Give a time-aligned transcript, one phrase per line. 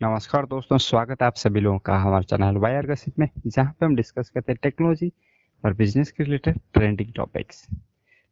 [0.00, 3.86] नमस्कार दोस्तों, स्वागत है आप सभी लोगों का हमारे चैनल वायर गसिप में, जहाँ पे
[3.86, 5.10] हम डिस्कस करते हैं टेक्नोलॉजी
[5.64, 7.66] और बिज़नेस के रिलेटेड ट्रेंडिंग टॉपिक्स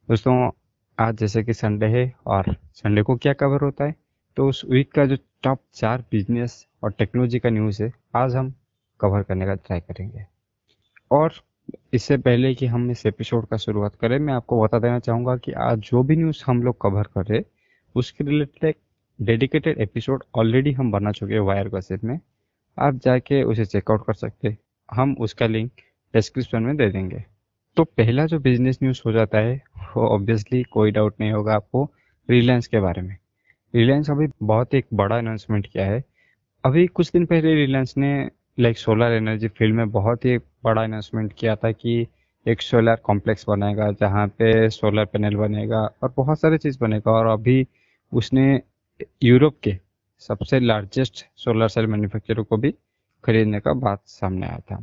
[0.09, 0.51] दोस्तों,
[0.99, 3.95] आज जैसे कि संडे है और संडे को क्या कवर होता है
[4.37, 8.53] तो उस वीक का जो टॉप चार बिज़नेस और टेक्नोलॉजी का न्यूज़ है, आज हम
[9.01, 10.27] कवर करने का ट्राई करेंगे।
[11.11, 11.43] और
[11.95, 15.53] इससे पहले कि हम इस एपिसोड का शुरुआत करें, मैं आपको बता देना चाहूँगा कि
[15.53, 17.43] आज जो भी न्यूज़ हम लोग कवर कर रहे
[17.95, 18.75] उसके रिलेटेड
[19.23, 22.21] डेडिकेटेड एपिसोड ऑलरेडी हम बना चुके हैं वायर गॉसिप में।
[22.79, 24.57] आप जाके उसे चेकआउट कर सकते
[24.93, 25.71] हम उसका लिंक
[26.15, 27.25] डिस्क्रिप्शन में दे देंगे।
[27.77, 29.63] तो पहला जो बिज़नेस न्यूज़ हो जाता है,
[29.97, 31.91] वो ऑब्वियसली कोई डाउट नहीं होगा आपको,
[32.31, 33.17] रिलायंस के बारे में।
[33.75, 36.05] रिलायंस अभी बहुत एक बड़ा अनाउंसमेंट किया है।
[36.65, 41.33] अभी कुछ दिन पहले रिलायंस ने लाइक सोलर एनर्जी फ़ील्ड में बहुत ही बड़ा अनाउंसमेंट
[41.39, 42.07] किया था कि
[42.49, 47.27] एक सोलर कॉम्प्लेक्स बनाएगा, जहाँ पे सोलर पैनल बनेगा और बहुत सारी चीज़ बनेगा। और
[47.27, 47.67] अभी
[48.13, 48.63] उसने
[49.01, 49.77] यूरोप के
[50.23, 52.71] सबसे लार्जेस्ट सोलर सेल मैन्युफैक्चरर को भी
[53.25, 54.77] खरीदने का बात सामने आया था।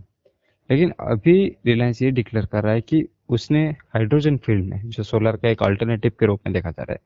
[0.69, 1.33] लेकिन अभी
[1.66, 3.63] रिलायंस ये डिक्लेयर कर रहा है कि उसने
[3.95, 6.99] हाइड्रोजन फ़ील्ड में, जो सोलर का एक अल्टरनेटिव के रूप में देखा जा रहा है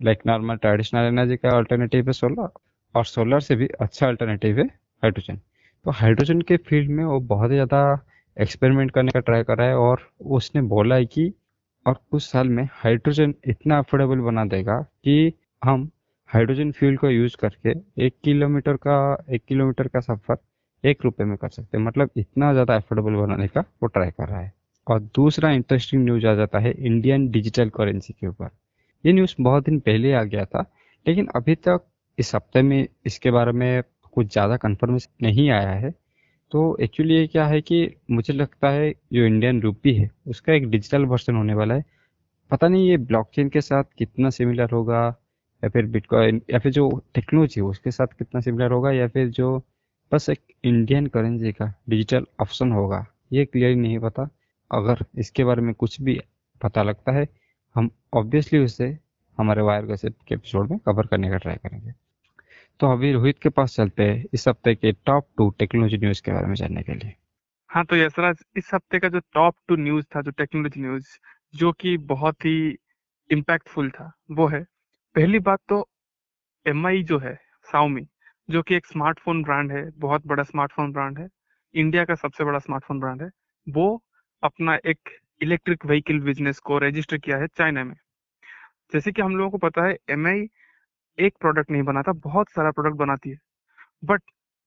[0.00, 2.48] लाइक नॉर्मल ट्रेडिशनल एनर्जी का अल्टरनेटिव है सोलर
[2.94, 4.64] और सोलर से भी अच्छा अल्टरनेटिव है
[5.02, 5.36] हाइड्रोजन
[5.84, 7.80] तो हाइड्रोजन के फ़ील्ड में वो बहुत ज़्यादा
[8.36, 11.32] एक्सपेरिमेंट करने का ट्राई कर रहा है, और उसने बोला है कि,
[11.86, 15.90] और कुछ साल में हाइड्रोजन इतना अफोर्डेबल बना देगा कि हम
[16.30, 17.72] हाइड्रोजन फ्यूल को यूज़ करके
[18.06, 20.36] एक किलोमीटर का, एक किलोमीटर का सफ़र
[20.84, 24.28] एक रुपए में कर सकते हैं। मतलब इतना ज़्यादा एफोर्डेबल बनाने का वो ट्राई कर
[24.28, 24.52] रहा है।
[24.86, 28.50] और दूसरा इंटरेस्टिंग न्यूज़ आ जाता है इंडियन डिजिटल करेंसी के ऊपर।
[29.04, 30.64] ये न्यूज़ बहुत दिन पहले आ गया था,
[31.06, 31.84] लेकिन अभी तक
[32.18, 33.82] इस हफ़्ते में इसके बारे में
[34.12, 35.90] कुछ ज़्यादा कन्फर्मेशन नहीं आया है।
[36.52, 40.68] तो एक्चुअली ये क्या है कि मुझे लगता है जो इंडियन रूपी है, उसका एक
[40.70, 41.84] डिजिटल वर्जन होने वाला है।
[42.50, 45.14] पता नहीं ये ब्लॉकचेन के साथ कितना सिमिलर होगा
[45.66, 49.28] या फिर बिटकॉइन या फिर जो टेक्नोलॉजी है, उसके साथ कितना सिमिलर होगा, या फिर
[49.28, 49.58] जो
[50.12, 54.28] बस एक इंडियन करेंसी का डिजिटल ऑप्शन होगा, ये क्लियर नहीं पता।
[54.70, 56.20] अगर इसके बारे में कुछ भी
[56.60, 57.26] पता लगता है,
[57.76, 58.98] हम ऑब्वियसली उसे
[59.38, 61.92] हमारे वायर के एपिसोड में कवर करने का ट्राई करेंगे।
[62.80, 66.32] तो अभी रोहित के पास चलते हैं इस हफ़्ते के टॉप टू टेक्नोलॉजी न्यूज़ के
[66.32, 67.14] बारे में जानने के लिए।
[67.70, 71.06] हाँ तो यशराज, इस हफ़्ते का जो टॉप टू न्यूज़ था, जो टेक्नोलॉजी न्यूज़
[71.54, 72.76] जो कि बहुत ही
[73.30, 74.64] इम्पैक्टफुल था, वो है
[75.16, 75.76] पहली बात तो
[76.66, 77.34] MI जो है
[77.68, 78.02] साउमी
[78.48, 81.26] जो कि एक स्मार्टफ़ोन ब्रांड है, बहुत बड़ा स्मार्टफ़ोन ब्रांड है
[81.74, 83.28] इंडिया का सबसे बड़ा स्मार्टफ़ोन ब्रांड है,
[83.66, 84.02] वो
[84.42, 85.10] अपना एक
[85.40, 87.94] इलेक्ट्रिक व्हीकल बिज़नेस को रजिस्टर किया है चाइना में।
[88.94, 90.36] जैसे कि हम लोगों को पता है MI
[91.18, 93.38] एक प्रोडक्ट नहीं बनाता, बहुत सारा प्रोडक्ट बनाती है
[94.04, 94.22] बट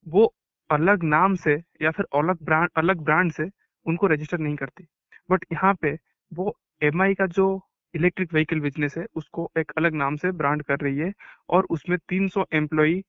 [0.08, 0.34] वो
[0.70, 3.50] अलग नाम से या फिर अलग ब्रांड अलग ब्रांड से
[3.86, 4.88] उनको रजिस्टर नहीं करती।
[5.30, 5.98] बट यहाँ पे
[6.32, 6.56] वो
[6.86, 7.50] MI का जो
[7.94, 11.12] इलेक्ट्रिक व्हीकल बिज़नेस है, उसको एक अलग नाम से ब्रांड कर रही है
[11.50, 13.02] और उसमें 300 एम्प्लॉई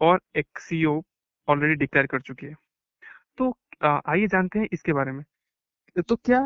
[0.00, 1.00] और एक सीईओ
[1.48, 2.54] ऑलरेडी डिक्लेयर कर चुकी है।
[3.38, 5.24] तो आइए जानते हैं इसके बारे में।
[6.08, 6.40] तो क्या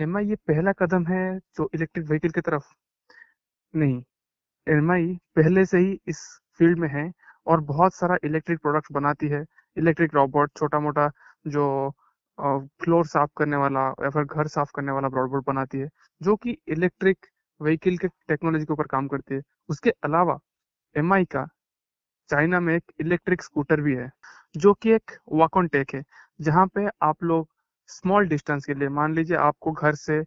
[0.00, 2.64] एमआई ये पहला कदम है जो इलेक्ट्रिक व्हीकल की तरफ़?
[3.74, 4.02] नहीं
[4.66, 5.06] एमआई
[5.36, 6.20] पहले से ही इस
[6.58, 7.10] फ़ील्ड में है
[7.46, 9.44] और बहुत सारा इलेक्ट्रिक प्रोडक्ट्स बनाती है।
[9.76, 11.10] इलेक्ट्रिक रोबोट छोटा मोटा
[11.48, 11.64] जो
[12.38, 15.88] फ्लोर साफ़ करने वाला या फिर घर साफ़ करने वाला रोबोट बनाती है,
[16.20, 17.26] जो कि इलेक्ट्रिक
[17.64, 20.38] व्हीकल के टेक्नोलॉजी के ऊपर काम करती है। उसके अलावा
[20.96, 21.46] एमआई का
[22.30, 24.10] चाइना में एक इलेक्ट्रिक स्कूटर भी है
[24.54, 26.02] जो कि एक वॉक ऑन टेक है
[26.40, 27.48] जहाँ पे आप लोग
[27.88, 30.22] स्मॉल डिस्टेंस के लिए मान लीजिए आपको घर से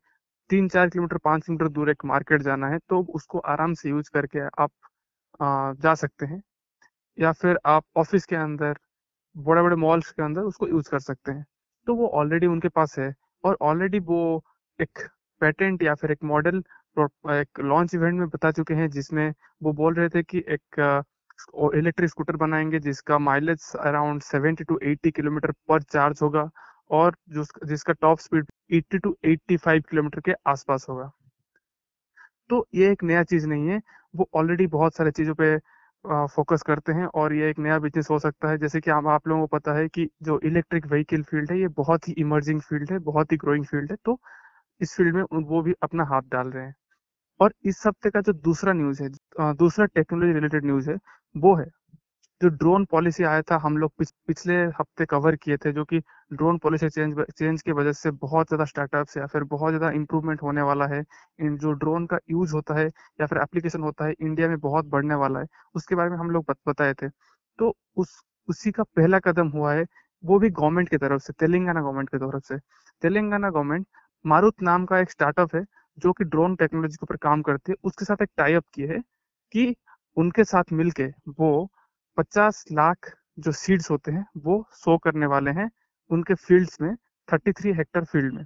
[0.49, 4.09] तीन चार किलोमीटर पाँच किलोमीटर दूर एक मार्केट जाना है तो उसको आराम से यूज़
[4.13, 4.71] करके आप
[5.39, 6.41] आ, जा सकते हैं।
[7.17, 8.77] या फिर आप ऑफ़िस के अंदर
[9.35, 11.45] बड़े बड़े मॉल्स के अंदर उसको यूज़ कर सकते हैं।
[11.87, 14.19] तो वो ऑलरेडी उनके पास है और ऑलरेडी वो
[14.79, 14.99] एक
[15.41, 16.63] पेटेंट या फिर एक मॉडल
[16.99, 21.05] एक लॉन्च इवेंट में बता चुके हैं, जिसमें वो बोल रहे थे कि एक
[21.75, 26.49] इलेक्ट्रिक स्कूटर बनाएँगे, जिसका mileage around seventy to eighty kilometre पर चार्ज होगा
[26.91, 27.15] और
[27.65, 31.11] जिसका टॉप स्पीड 80 टू 85 किलोमीटर के आसपास होगा।
[32.49, 33.81] तो ये एक नया चीज़ नहीं है,
[34.13, 35.57] वो ऑलरेडी बहुत सारे चीज़ों पे
[36.27, 39.27] फोकस करते हैं और ये एक नया बिज़नेस हो सकता है। जैसे कि हम, आप
[39.27, 42.91] लोगों को पता है कि जो इलेक्ट्रिक व्हीकल फ़ील्ड है, ये बहुत ही इमर्जिंग फ़ील्ड
[42.91, 44.19] है, बहुत ही ग्रोइंग फ़ील्ड है तो
[44.81, 46.75] इस फ़ील्ड में वो भी अपना हाथ डाल रहे हैं।
[47.39, 49.09] और इस हफ़्ते का जो दूसरा न्यूज़ है
[49.55, 50.97] दूसरा टेक्नोलॉजी रिलेटेड न्यूज़ है
[51.35, 51.65] वो है
[52.41, 55.99] जो ड्रोन पॉलिसी आया था हम लोग पिछ, पिछले हफ़्ते कवर किए थे जो कि
[56.33, 60.41] ड्रोन पॉलिसी चेंज चेंज की वजह से बहुत ज़्यादा स्टार्टअप्स या फिर बहुत ज़्यादा इंप्रूवमेंट
[60.43, 61.03] होने वाला है।
[61.39, 64.85] इन जो ड्रोन का यूज़ होता है या फिर एप्लीकेशन होता है इंडिया में बहुत
[64.87, 68.83] बढ़ने वाला है उसके बारे में हम लोग बत, बताए थे। तो उस उसी का
[68.95, 69.85] पहला कदम हुआ है
[70.23, 72.57] वो भी गवर्नमेंट की तरफ़ से तेलंगाना गवर्नमेंट की तरफ़ से।
[73.01, 73.87] तेलंगाना गवर्नमेंट
[74.25, 75.63] मारुत नाम का एक स्टार्टअप है
[75.97, 78.99] जो कि ड्रोन टेक्नोलॉजी के ऊपर काम करती है, उसके साथ एक टाइप किए है
[79.53, 79.75] कि
[80.17, 81.05] उनके साथ मिलके
[81.39, 81.69] वो
[82.17, 85.69] पचास लाख जो सीड्स होते हैं, वो सो करने वाले हैं
[86.09, 86.95] उनके फील्ड्स में
[87.27, 88.45] 33 हेक्टर फ़ील्ड में।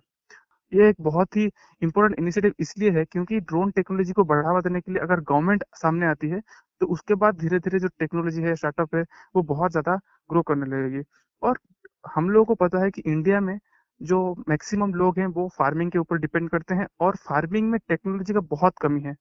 [0.71, 1.45] ये एक बहुत ही
[1.81, 6.05] इंपॉर्टेंट इनिशिएटिव इसलिए है क्योंकि ड्रोन टेक्नोलॉजी को बढ़ावा देने के लिए अगर गवर्नमेंट सामने
[6.07, 6.41] आती है
[6.81, 9.03] तो उसके बाद धीरे धीरे जो टेक्नोलॉजी है स्टार्टअप है,
[9.35, 9.95] वो बहुत ज़्यादा
[10.29, 11.03] ग्रो करने लगेगी।
[11.41, 11.59] और
[12.05, 13.57] हम लोगों को पता है कि इंडिया में
[14.01, 18.33] जो मैक्सिमम लोग हैं, वो फ़ार्मिंग के ऊपर डिपेंड करते हैं और फ़ार्मिंग में टेक्नोलॉजी
[18.33, 19.15] का बहुत कमी है।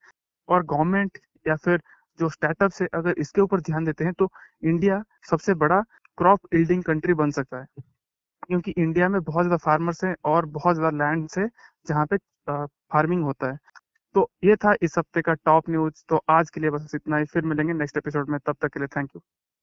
[0.48, 1.80] और गवर्नमेंट या फिर
[2.18, 4.30] जो स्टार्टअप है, अगर इसके ऊपर ध्यान देते हैं तो
[4.64, 5.80] इंडिया सबसे बड़ा
[6.18, 7.66] क्रॉप इल्डिंग कंट्री बन सकता है।
[8.42, 11.48] क्योंकि इंडिया में बहुत ज़्यादा फार्मर्स हैं और बहुत ज़्यादा लैंड है
[11.86, 12.16] जहाँ पे
[12.48, 13.58] फ़ार्मिंग होता है।
[14.14, 17.24] तो ये था इस हफ़्ते का टॉप न्यूज़ तो आज के लिए बस इतना ही।
[17.26, 19.22] फिर मिलेंगे नेक्स्ट एपिसोड में। तब तक के लिए थैंक यू